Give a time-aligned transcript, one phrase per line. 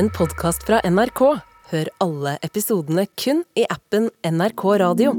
[0.00, 1.20] en podkast fra NRK.
[1.70, 5.10] Hør alle episodene kun i appen NRK Radio.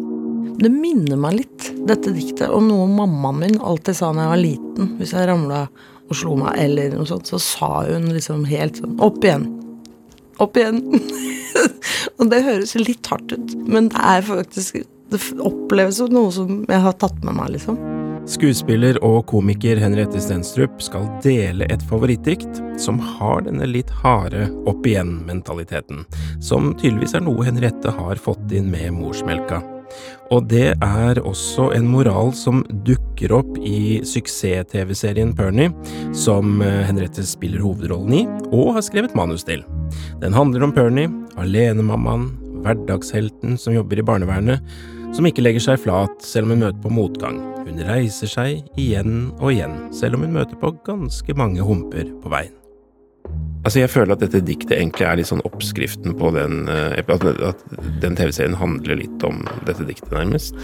[0.58, 4.42] Det minner meg litt, dette diktet, om noe mammaen min alltid sa da jeg var
[4.42, 4.90] liten.
[4.98, 5.60] Hvis jeg ramla
[6.08, 9.46] og slo meg, eller noe sånt, så sa hun liksom helt sånn Opp igjen.
[10.42, 10.82] Opp igjen.
[12.18, 16.64] og det høres litt hardt ut, men det er faktisk Det oppleves som noe som
[16.66, 17.78] jeg har tatt med meg, liksom.
[18.30, 24.86] Skuespiller og komiker Henriette Stenstrup skal dele et favorittdikt som har denne litt harde opp
[24.86, 26.04] igjen-mentaliteten,
[26.44, 29.64] som tydeligvis er noe Henriette har fått inn med morsmelka.
[30.32, 35.74] Og det er også en moral som dukker opp i suksess-TV-serien Pernie,
[36.16, 39.66] som eh, Henriette spiller hovedrollen i, og har skrevet manus til.
[40.22, 42.30] Den handler om Pernie, alenemammaen,
[42.64, 44.74] hverdagshelten som jobber i barnevernet,
[45.16, 47.42] som ikke legger seg flat selv om hun møter på motgang.
[47.68, 52.32] Hun reiser seg igjen og igjen, selv om hun møter på ganske mange humper på
[52.32, 52.56] veien.
[53.62, 57.62] Altså, jeg føler at dette diktet egentlig er litt sånn oppskriften på den uh, At
[58.02, 60.58] den TV-serien handler litt om dette diktet, nærmest.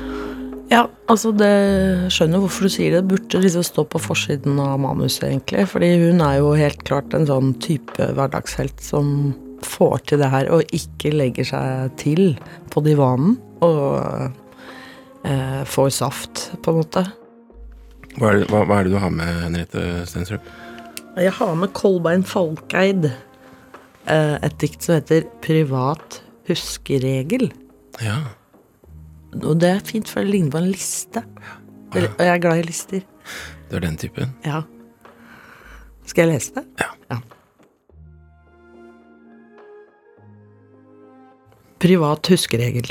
[0.68, 3.04] Ja, altså det skjønner hvorfor du sier det.
[3.06, 5.68] Det burde liksom stå på forsiden av manuset, egentlig.
[5.72, 9.30] Fordi hun er jo helt klart en sånn type hverdagshelt som
[9.66, 12.36] får til det her, og ikke legger seg til
[12.74, 13.38] på divanen.
[13.66, 13.98] Og
[15.26, 17.04] eh, får saft, på en måte.
[18.18, 20.46] Hva er, det, hva, hva er, det, du har med, Henriette Stensrup?
[21.18, 23.10] Jeg har med Kolbein Falkeid.
[24.08, 27.52] Eh, et dikt som heter 'Privat huskeregel'.
[28.02, 28.20] Ja.
[29.44, 31.24] Og det er fint, for det ligner på en liste.
[31.94, 33.02] Og jeg er glad i lister.
[33.70, 34.34] Du er den typen?
[34.46, 34.62] Ja.
[36.08, 36.64] Skal jeg lese det?
[36.80, 36.94] Ja.
[41.78, 42.88] Privat huskeregel.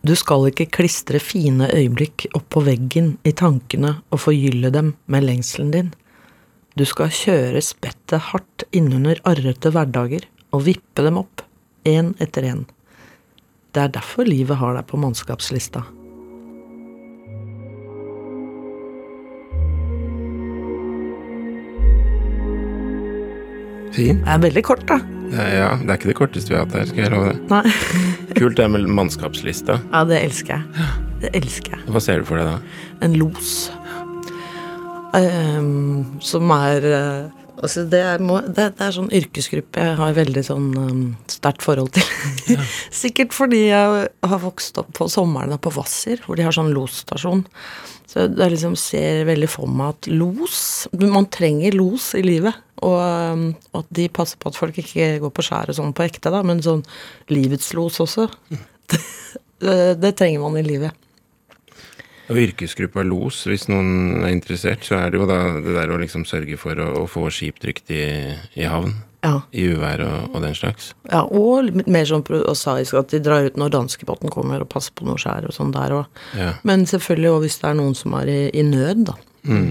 [0.00, 5.26] Du skal ikke klistre fine øyeblikk opp på veggen i tankene og forgylle dem med
[5.26, 5.90] lengselen din.
[6.72, 10.24] Du skal kjøre spettet hardt innunder arrete hverdager
[10.56, 11.44] og vippe dem opp,
[11.84, 12.64] én etter én.
[13.76, 15.84] Det er derfor livet har deg på mannskapslista.
[23.92, 24.24] Fin.
[24.24, 25.13] Det er veldig kort, da.
[25.32, 27.38] Ja, det er ikke det korteste vi har hatt her, skal jeg love det.
[27.50, 27.62] Nei.
[28.40, 29.78] Kult det med mannskapslista.
[29.92, 30.90] Ja, det elsker jeg.
[31.24, 31.86] Det elsker jeg.
[31.94, 32.82] Hva ser du for deg da?
[33.06, 33.54] En los.
[35.14, 40.42] Um, som er uh, Altså, det er, det, det er, sånn yrkesgruppe jeg har veldig
[40.44, 42.08] sånn um, sterkt forhold til.
[42.50, 42.64] Ja.
[43.04, 47.44] Sikkert fordi jeg har vokst opp på sommeren på Hvasser, hvor de har sånn losstasjon.
[48.10, 50.58] Så jeg liksom ser veldig for meg at los
[51.00, 52.58] Man trenger los i livet.
[52.84, 56.04] Og, um, og, at de passer på at folk ikke går på skjæret sånn på
[56.04, 56.84] ekte, da, men sånn
[57.32, 58.28] livets los også.
[59.64, 61.00] det, det trenger man i livet.
[62.32, 65.98] Og yrkesgruppa los, hvis noen er interessert, så er det jo da det der å
[66.00, 68.04] liksom sørge for å, å få skip trygt i,
[68.56, 68.94] i havn.
[69.24, 69.38] Ja.
[69.56, 70.90] I uvær og, og, den slags.
[71.08, 75.06] Ja, og mer sånn prosaisk at de drar ut når danskebåten kommer og passer på
[75.08, 76.20] noe skjær og sånn der òg.
[76.36, 76.50] Ja.
[76.68, 79.16] Men selvfølgelig òg hvis det er noen som er i, i nød, da.
[79.48, 79.70] Mm.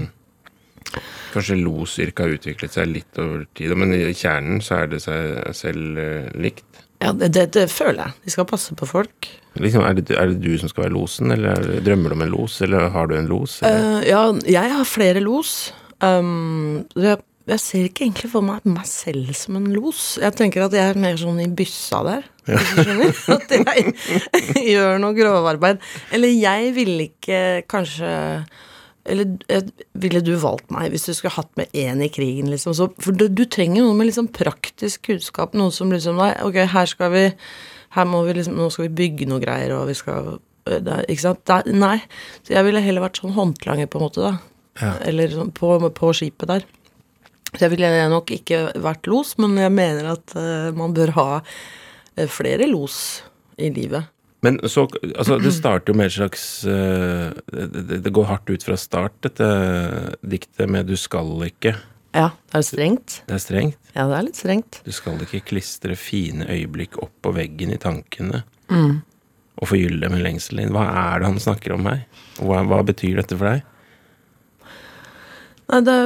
[1.33, 5.39] Kanskje losyrket har utviklet seg litt over tid, men i kjernen så er det seg
[5.57, 6.67] selv uh, likt.
[7.03, 8.15] Ja, det, det, det, føler jeg.
[8.23, 9.27] De skal passe på folk.
[9.59, 12.25] Liksom, er, det, er, det, du som skal være losen, eller det, drømmer du om
[12.25, 13.59] en los, eller har du en los?
[13.65, 15.73] Uh, ja, jeg har flere los.
[16.03, 20.13] Um, jeg, jeg, ser ikke egentlig for meg meg selv som en los.
[20.21, 22.29] Jeg tenker at jeg er mer sånn i byssa der.
[22.47, 22.59] Ja.
[23.37, 23.93] At jeg
[24.73, 25.79] gjør noe grovarbeid.
[26.15, 28.09] Eller jeg ville ikke kanskje
[29.03, 29.35] eller
[29.99, 32.75] ville du valgt meg hvis du skulle hatt med én i krigen, liksom?
[32.77, 36.61] Så, for du, du, trenger noe med liksom praktisk kunnskap, noe som liksom Nei, ok,
[36.71, 37.25] her skal vi
[37.97, 41.25] Her må vi liksom Nå skal vi bygge noe greier, og vi skal det, Ikke
[41.25, 41.43] sant?
[41.49, 41.97] Det, nei.
[42.47, 44.37] Så jeg ville heller vært sånn håndlanger, på en måte, da.
[44.79, 44.93] Ja.
[45.09, 46.63] Eller sånn på, på, skipet der.
[47.51, 51.27] Så jeg ville nok ikke vært los, men jeg mener at uh, man bør ha
[52.31, 52.95] flere los
[53.59, 54.12] i livet.
[54.43, 58.65] Men så Altså, det starter jo med et slags uh, det, det, går hardt ut
[58.67, 59.47] fra start, dette
[60.19, 61.77] diktet med 'du skal ikke'.
[62.13, 62.29] Ja.
[62.51, 63.15] Det er strengt.
[63.25, 63.79] Det er strengt.
[63.95, 64.81] Ja, det er litt strengt.
[64.85, 68.43] Du skal ikke klistre fine øyeblikk opp på veggen i tankene.
[68.69, 69.01] Mm.
[69.61, 70.75] Og forgylle dem med lengselen din.
[70.75, 72.03] Hva er det han snakker om her?
[72.37, 73.65] Hva, hva betyr dette for deg?
[75.71, 75.97] Nei, det,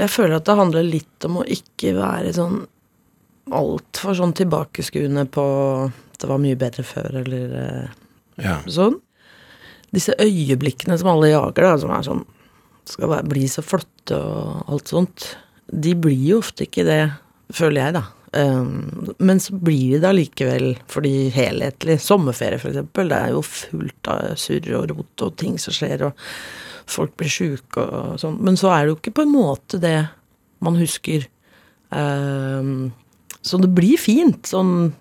[0.00, 2.62] jeg føler at det handler litt om å ikke være sånn
[3.52, 5.46] altfor sånn tilbakeskuende på
[6.22, 7.96] det var mye bedre før, eller eh,
[8.42, 8.60] ja.
[8.70, 8.98] sånn.
[9.92, 12.24] Disse øyeblikkene som alle jager, da, som er sånn
[12.88, 15.28] skal være, bli så flotte og alt sånt,
[15.72, 17.02] de blir jo ofte ikke det,
[17.54, 18.04] føler jeg, da.
[18.32, 21.98] Um, men så blir de det allikevel fordi helhetlig.
[22.00, 26.06] Sommerferie, for eksempel, det er jo fullt av surr og rot og ting som skjer,
[26.08, 26.24] og
[26.90, 28.40] folk blir sjuke og sånn.
[28.44, 29.98] Men så er det jo ikke på en måte det
[30.64, 31.28] man husker.
[31.92, 32.90] Um,
[33.44, 34.92] så det blir fint, sånn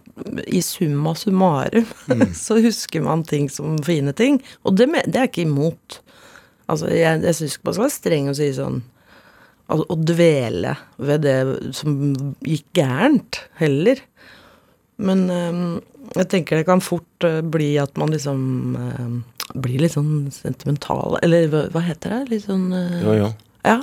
[0.47, 1.87] i summa summarum,
[2.35, 4.41] så husker man ting som fine ting.
[4.63, 6.01] Og det, det er ikke imot.
[6.71, 8.77] Altså, jeg, jeg syns ikke man skal være streng og si sånn
[9.67, 11.37] altså, Å dvele ved det
[11.75, 11.97] som
[12.47, 13.99] gikk gærent, heller.
[15.01, 15.63] Men eh,
[16.15, 18.41] jeg tenker det kan fort eh, bli at man liksom
[18.79, 19.13] eh,
[19.51, 22.21] blir litt sånn sentimental Eller hva, hva heter det?
[22.35, 23.31] Litt sånn eh, Ja, ja.
[23.67, 23.79] Ja.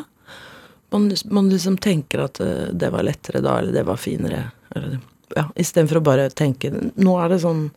[0.95, 4.47] Man, man liksom tenker at det var lettere da, eller det var finere.
[4.73, 4.95] Eller,
[5.39, 7.69] ja, Istedenfor å bare tenke Nå er det sånn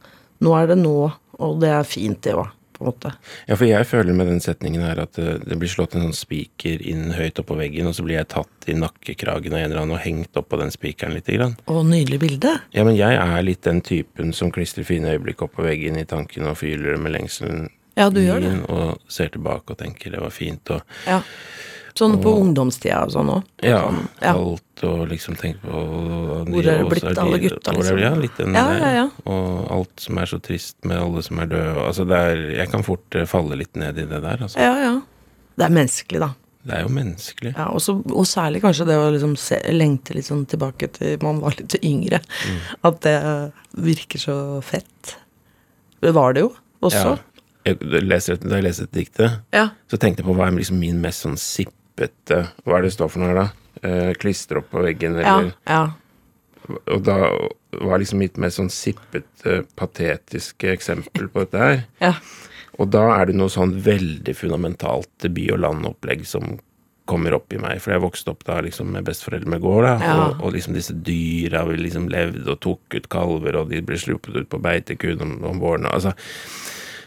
[0.41, 0.95] Nå er det nå,
[1.37, 2.47] og det er fint, det òg,
[2.81, 3.11] måte.
[3.45, 6.15] Ja, for jeg føler med den setningen her at eh, det blir slått en sånn
[6.17, 9.81] spiker inn høyt oppå veggen, og så blir jeg tatt i nakkekragen av en eller
[9.83, 11.53] annen og hengt oppå den spikeren lite grann.
[11.69, 12.55] Å, nydelig bilde.
[12.73, 16.49] Ja, men jeg er litt den typen som klistrer fine øyeblikk oppå veggen i tanken
[16.49, 17.69] og fyller det med lengselen
[18.01, 18.55] Ja, du gjør det.
[18.73, 21.21] og ser tilbake og tenker det var fint, og Ja.
[21.97, 23.43] Sånn på ungdomstida og sånn òg.
[23.63, 24.33] ja, Sånn, ja.
[24.33, 27.99] alt, og liksom tenke på de- Hvor er det blitt av alle gutta, det- liksom?
[27.99, 29.09] Ja, litt den Ja, ja.
[29.25, 31.75] Og alt som er så trist med alle som er døde.
[31.87, 34.55] Altså, det er Jeg kan fort eh, falle litt ned i det der, altså.
[34.57, 35.01] ja, ja.
[35.57, 36.33] Det er menneskelig, da.
[36.63, 37.55] Det er jo menneskelig.
[37.57, 41.39] Ja, også, og særlig kanskje det å liksom se, lengte litt sånn tilbake til man
[41.41, 42.19] var litt yngre.
[42.21, 42.59] Mm.
[42.83, 45.15] At det virker så fett.
[46.01, 46.53] Det var det jo
[46.83, 47.17] også.
[47.17, 47.17] Ja.
[47.65, 49.69] Jeg da jeg leste et dikte, Ja.
[49.89, 51.37] så tenkte jeg på hva er liksom min mest sånn
[52.01, 53.49] sippete Hva er det det står for noe her, da?
[53.81, 55.81] Eh, klistre opp på veggen, eller ja.
[56.91, 57.17] Og da
[57.81, 61.79] var liksom mitt mest sånn sippete, patetiske eksempel på dette her.
[62.05, 62.13] ja.
[62.79, 66.59] Og da er det noe sånn veldig fundamentalt by- og landopplegg som
[67.09, 67.81] kommer opp i meg.
[67.81, 69.95] For jeg vokste opp da liksom med besteforeldre med gård, da.
[70.05, 70.13] Ja.
[70.21, 73.99] Og, og liksom disse dyra vi liksom levde og tok ut kalver, og de ble
[73.99, 75.89] sluppet ut på beitekur om, om våren.
[75.89, 76.13] Altså,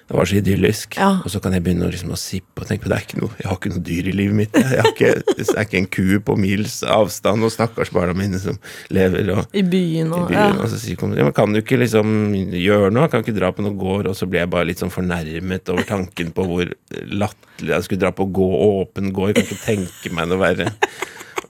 [0.04, 0.96] det var så idyllisk.
[1.00, 1.08] Ja.
[1.24, 3.20] Og så kan jeg begynne å liksom å sippe og tenke på det er ikke
[3.22, 4.58] noe, jeg har ikke noe dyr i livet mitt.
[4.58, 8.40] Jeg, har ikke, det er ikke en ku på mils avstand, og stakkars barna mine
[8.42, 8.58] som
[8.92, 10.60] lever og I byen i og byen, ja.
[10.60, 12.12] og så sier kommunen ja, men kan du ikke liksom
[12.52, 14.84] gjøre noe, kan du ikke dra på noe gård, og så ble jeg bare litt
[14.84, 19.40] sånn fornærmet over tanken på hvor latterlig jeg skulle dra på gå, åpen gård, jeg
[19.40, 20.68] kan ikke tenke meg noe verre.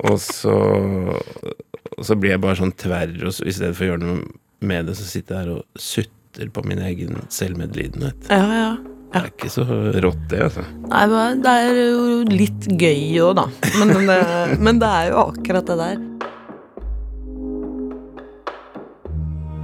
[0.04, 3.94] Og så, og så blir jeg bare sånn tverr, og så, i stedet for å
[3.94, 4.22] gjøre noe
[4.64, 6.20] med det, så sitter jeg her og sutter
[6.54, 8.28] på min egen selvmedlidenhet.
[8.30, 8.72] Ja, ja.
[9.14, 9.64] Det er ikke så
[10.02, 10.64] rått, det, altså.
[10.90, 13.44] Nei, men det er jo litt gøy òg, da.
[13.78, 14.16] Men det,
[14.58, 16.00] men det er jo akkurat det der.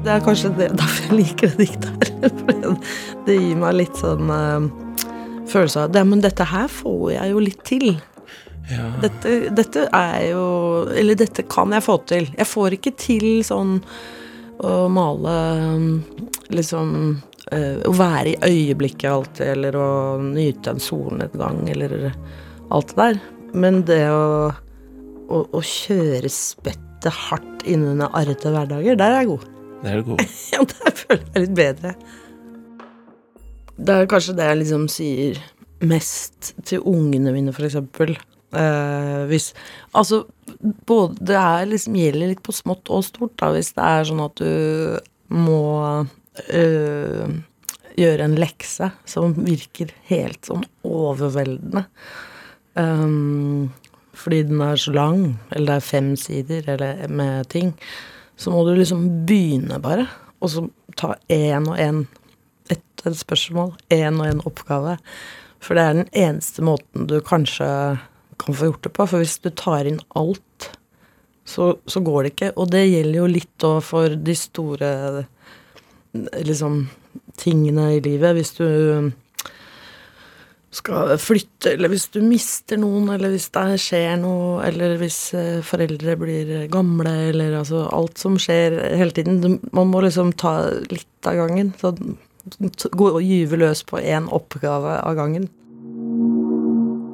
[0.04, 2.30] Det er kanskje det, derfor jeg liker det diktet her.
[2.38, 2.78] For
[3.26, 4.70] det, gir meg litt sånn uh,
[5.50, 7.90] følelse av det, Men dette her får jeg jo litt til.
[8.70, 8.86] Ja.
[9.02, 10.44] Dette, dette er jo
[10.94, 12.30] Eller dette kan jeg få til.
[12.38, 13.80] Jeg får ikke til sånn
[14.60, 15.34] å male
[16.54, 16.94] liksom
[17.52, 19.90] eh, Å være i øyeblikket alltid, eller å
[20.22, 22.10] nyte en solnedgang, eller
[22.70, 23.20] alt det der.
[23.54, 24.50] Men det å,
[25.30, 29.46] å, å kjøre spettet hardt innunder arrete hverdager, der er jeg god.
[29.80, 30.26] Det er du god.
[30.54, 31.94] Ja, der føler jeg litt bedre.
[33.80, 35.40] Det er kanskje det jeg liksom sier
[35.80, 38.12] mest til ungene mine, for eksempel.
[38.50, 39.52] Eh, hvis
[39.94, 40.24] Altså,
[40.86, 44.24] både Det er liksom gjelder litt på smått og stort, da, hvis det er sånn
[44.24, 44.98] at du
[45.30, 46.06] må
[46.48, 47.32] eh,
[48.00, 51.86] gjøre en lekse som virker helt sånn overveldende.
[52.78, 53.72] Um,
[54.16, 57.74] fordi den er så lang, eller det er fem sider eller med ting,
[58.40, 60.06] så må du liksom begynne bare,
[60.40, 60.64] og så
[60.96, 62.04] ta én og én
[62.70, 64.96] ett et spørsmål, én og én oppgave.
[65.60, 67.66] For det er den eneste måten du kanskje
[68.40, 69.06] kan få gjort det på.
[69.06, 70.70] For hvis du tar inn alt,
[71.44, 72.52] så, så går det ikke.
[72.56, 74.92] Og det gjelder jo litt òg for de store
[76.12, 76.84] liksom
[77.40, 78.34] tingene i livet.
[78.36, 78.66] Hvis du
[80.70, 85.62] skal flytte, eller hvis du mister noen, eller hvis det skjer noe, eller hvis eh,
[85.66, 89.58] foreldre blir gamle, eller altså alt som skjer hele tiden.
[89.74, 91.74] Man må liksom ta litt av gangen.
[91.80, 91.94] Så
[92.94, 95.50] gå og gyve løs på én oppgave av gangen.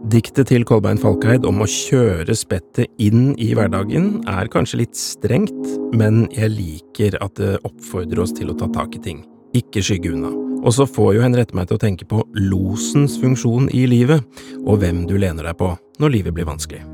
[0.06, 5.72] Diktet til Kolbein Falkeid om å kjøre spettet inn i hverdagen er kanskje litt strengt,
[5.98, 9.24] men jeg liker at det oppfordrer oss til å ta tak i ting,
[9.58, 10.30] ikke skygge unna.
[10.62, 14.22] Og så får jo Henriette meg til å tenke på losens funksjon i livet,
[14.62, 16.84] og hvem du lener deg på når livet blir vanskelig.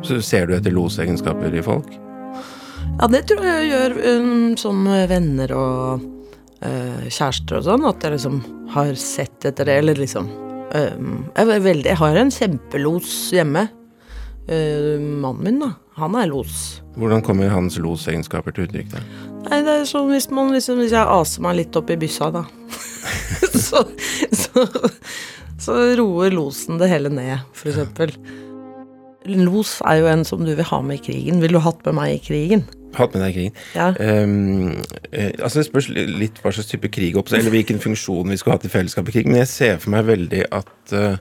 [0.00, 1.92] Så ser du etter losegenskaper i folk?
[2.96, 6.12] Ja, det tror jeg jeg gjør um, sånn med venner og
[6.64, 12.18] uh, kjærester og sånn, at jeg liksom har sett etter det, eller liksom jeg, har
[12.20, 13.66] en kjempelos hjemme.
[14.50, 15.74] Mannen min, da.
[16.00, 16.80] Han er los.
[16.96, 18.94] Hvordan kommer hans losegenskaper til uttrykk?
[18.94, 19.02] da?
[19.46, 22.30] Nei, det er sånn hvis man liksom Hvis jeg aser meg litt opp i byssa,
[22.34, 22.44] da.
[23.66, 23.84] så,
[24.32, 24.64] så,
[25.60, 28.14] så roer losen det hele ned, for eksempel.
[29.28, 31.42] Los er jo en som du vil ha med i krigen.
[31.42, 32.64] Ville du hatt med meg i krigen?
[32.96, 33.56] Hatt med deg krigen.
[33.76, 33.92] Ja.
[33.94, 34.80] Um,
[35.38, 38.66] altså Det spørs litt hva slags type krig opp, eller hvilken funksjon vi skulle hatt
[38.66, 39.30] i fellesskapet krig.
[39.30, 41.16] Men jeg ser for meg veldig at uh,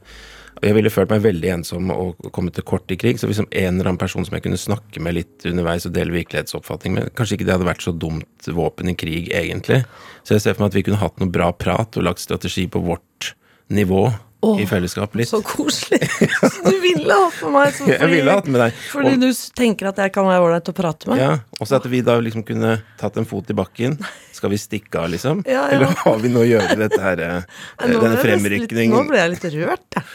[0.60, 3.20] jeg ville følt meg veldig ensom og kommet til kort i krig.
[3.20, 6.16] Så liksom en eller annen person som jeg kunne snakke med litt underveis og dele
[6.18, 9.84] virkelighetsoppfatning med, kanskje ikke det hadde vært så dumt våpen i krig, egentlig.
[10.24, 12.68] Så jeg ser for meg at vi kunne hatt noe bra prat og lagt strategi
[12.72, 13.34] på vårt
[13.72, 14.08] nivå
[14.42, 15.28] Åh, i fellesskap litt.
[15.28, 16.00] Så koselig.
[16.54, 17.74] Så du ville hatt med meg.
[17.76, 18.78] Så Jeg ville hatt med deg.
[18.94, 19.28] Fordi Og- du
[19.60, 21.20] tenker at jeg kan være ålreit å prate med?
[21.20, 23.98] Ja, Også at vi da liksom kunne tatt en fot i bakken.
[24.32, 25.44] Skal vi stikke av, liksom?
[25.44, 25.76] Ja, ja.
[25.76, 27.42] Eller har vi noe å gjøre dette her, eh,
[27.84, 28.96] denne fremrykningen?
[28.96, 30.08] Nå ble jeg litt rørt, jeg.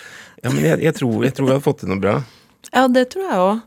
[0.44, 2.16] Ja, men jeg, jeg, tror, jeg tror vi hadde fått til noe bra.
[2.72, 3.60] Ja, det tror jeg òg.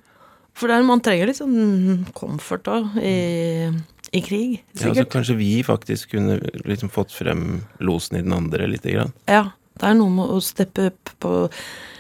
[0.58, 3.70] For det er, man trenger litt sånn comfort òg i,
[4.10, 4.58] i krig.
[4.82, 9.14] Ja, så kanskje vi faktisk kunne liksom fått frem losen i den andre lite grann.
[9.30, 9.52] Ja.
[9.78, 11.34] Det er noe med å steppe opp på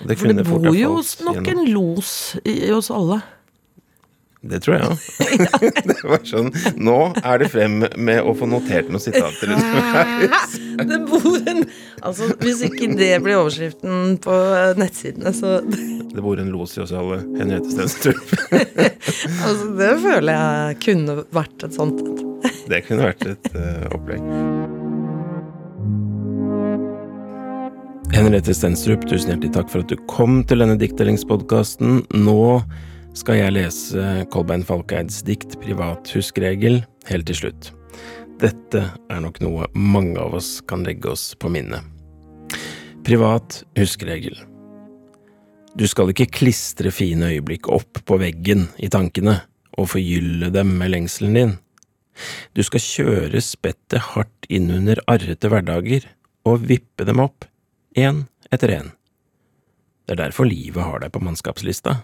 [0.07, 1.49] Det For det bor jo nok gjennom.
[1.53, 2.11] en los
[2.43, 3.21] i, oss alle.
[4.47, 4.97] Det tror jeg òg.
[5.89, 9.53] det var sånn Nå er det frem med å få notert noen sitater.
[10.77, 11.63] Det bor en
[12.05, 14.35] Altså, hvis ikke det blir overskriften på
[14.77, 17.17] nettsidene, så Det bor en los i oss alle.
[17.39, 18.35] Henriette Stenstrup.
[18.53, 22.23] Altså, det føler jeg kunne vært et sånt et.
[22.69, 24.56] Det kunne vært et uh, opplegg.
[28.15, 32.05] Henriette Stenstrup, tusen hjertelig takk for at du kom til denne diktdelingspodkasten.
[32.15, 32.43] Nå
[33.17, 37.71] skal jeg lese Kolbein Falkeids dikt 'Privat huskeregel' helt til slutt.
[38.39, 41.83] Dette er nok noe mange av oss kan legge oss på minnet.
[43.03, 44.37] Privat huskeregel.
[45.77, 49.41] Du skal ikke klistre fine øyeblikk opp på veggen i tankene
[49.77, 51.53] og forgylle dem med lengselen din.
[52.55, 56.07] Du skal kjøre spettet hardt inn under arrete hverdager
[56.47, 57.45] og vippe dem opp,
[57.97, 58.91] én etter én.
[60.05, 62.03] Det er derfor livet har deg på mannskapslista.